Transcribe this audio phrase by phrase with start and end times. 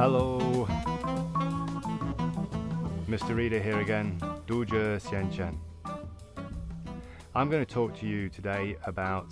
[0.00, 0.38] Hello.
[3.08, 3.34] Mr.
[3.34, 4.16] Reader here again.
[4.46, 5.58] Duja Xianchen.
[7.34, 9.26] I'm going to talk to you today about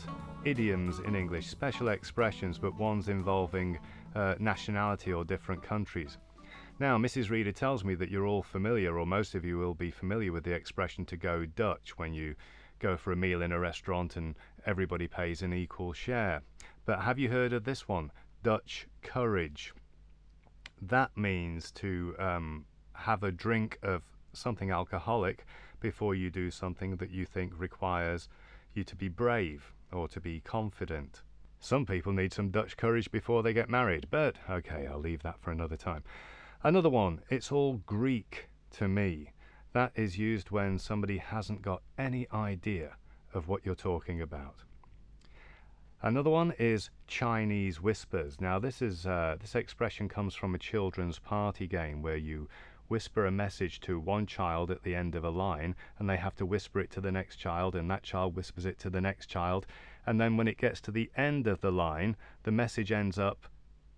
[0.45, 3.79] idioms in English, special expressions, but ones involving
[4.17, 6.19] uh, nationality or different countries.
[6.81, 7.31] Now, Mrs.
[7.31, 10.43] Reader tells me that you're all familiar, or most of you will be familiar with
[10.43, 12.35] the expression to go Dutch when you
[12.81, 14.35] go for a meal in a restaurant and
[14.67, 16.43] everybody pays an equal share.
[16.85, 18.11] But have you heard of this one?
[18.43, 19.73] Dutch courage.
[20.81, 25.47] That means to um, have a drink of something alcoholic
[25.81, 28.29] before you do something that you think requires
[28.75, 31.23] you to be brave or to be confident.
[31.61, 35.41] Some people need some Dutch courage before they get married, but okay, I'll leave that
[35.41, 36.05] for another time.
[36.63, 39.33] Another one, it's all Greek to me.
[39.73, 42.97] That is used when somebody hasn't got any idea
[43.35, 44.57] of what you're talking about.
[46.03, 48.41] Another one is Chinese whispers.
[48.41, 52.49] Now, this is uh, this expression comes from a children's party game where you
[52.89, 56.37] whisper a message to one child at the end of a line, and they have
[56.37, 59.27] to whisper it to the next child, and that child whispers it to the next
[59.27, 59.67] child,
[60.07, 63.47] and then when it gets to the end of the line, the message ends up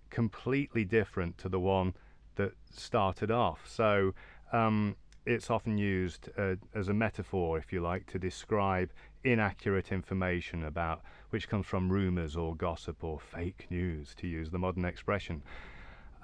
[0.08, 1.92] completely different to the one
[2.36, 3.68] that started off.
[3.68, 4.14] So
[4.52, 4.96] um,
[5.28, 8.90] it's often used uh, as a metaphor, if you like, to describe
[9.24, 14.58] inaccurate information about which comes from rumors or gossip or fake news, to use the
[14.58, 15.42] modern expression.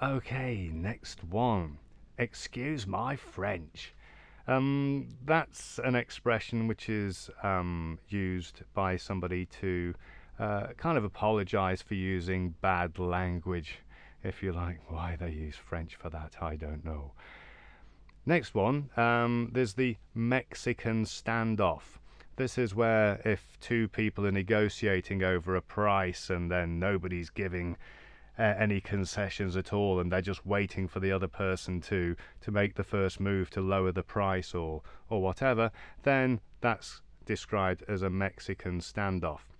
[0.01, 1.77] Okay, next one.
[2.17, 3.93] Excuse my French.
[4.47, 9.93] Um, that's an expression which is um, used by somebody to
[10.39, 13.79] uh, kind of apologize for using bad language,
[14.23, 14.79] if you like.
[14.87, 17.11] Why they use French for that, I don't know.
[18.27, 21.99] Next one, um, there's the Mexican standoff.
[22.37, 27.77] This is where if two people are negotiating over a price and then nobody's giving
[28.39, 32.51] uh, any concessions at all and they're just waiting for the other person to to
[32.51, 35.71] make the first move to lower the price or or whatever,
[36.03, 39.54] then that's described as a Mexican standoff.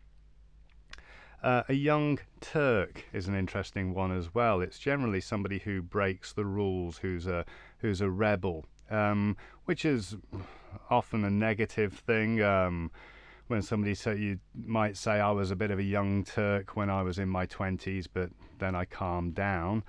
[1.43, 4.61] Uh, a young Turk is an interesting one as well.
[4.61, 7.45] It's generally somebody who breaks the rules, who's a
[7.79, 10.15] who's a rebel, um, which is
[10.89, 12.41] often a negative thing.
[12.41, 12.91] Um,
[13.47, 16.89] when somebody say you might say I was a bit of a young Turk when
[16.89, 19.83] I was in my twenties, but then I calmed down.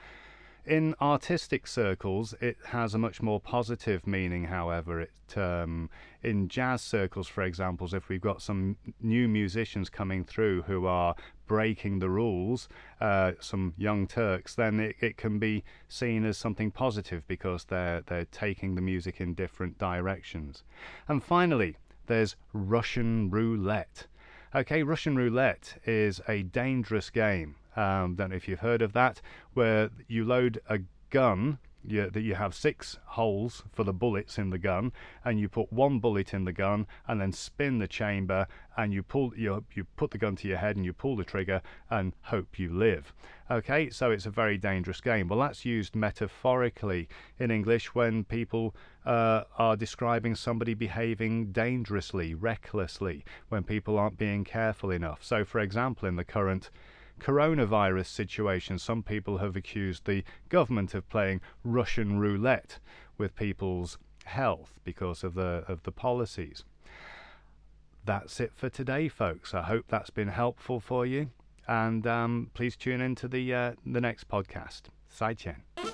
[0.66, 4.47] In artistic circles, it has a much more positive meaning.
[4.47, 5.91] However, it um,
[6.25, 11.15] in jazz circles, for example, if we've got some new musicians coming through who are
[11.47, 12.69] breaking the rules,
[13.00, 18.00] uh, some young Turks, then it, it can be seen as something positive because they're
[18.00, 20.65] they're taking the music in different directions.
[21.06, 21.76] And finally,
[22.06, 24.09] there's Russian roulette.
[24.53, 27.55] Okay, Russian roulette is a dangerous game.
[27.76, 29.20] Um, don't know if you've heard of that,
[29.54, 34.50] where you load a gun you, that you have six holes for the bullets in
[34.50, 34.92] the gun,
[35.25, 39.03] and you put one bullet in the gun, and then spin the chamber, and you
[39.03, 42.12] pull you you put the gun to your head, and you pull the trigger, and
[42.22, 43.12] hope you live.
[43.50, 45.28] Okay, so it's a very dangerous game.
[45.28, 47.08] Well, that's used metaphorically
[47.38, 54.43] in English when people uh, are describing somebody behaving dangerously, recklessly, when people aren't being
[54.43, 55.22] careful enough.
[55.22, 56.70] So, for example, in the current
[57.21, 62.78] coronavirus situation, some people have accused the government of playing Russian roulette
[63.19, 66.65] with people's health because of the of the policies.
[68.05, 69.55] That's it for today, folks.
[69.55, 71.31] I hope that's been helpful for you,
[71.66, 74.82] and um, please tune in to the uh, the next podcast.
[75.09, 75.85] 再见。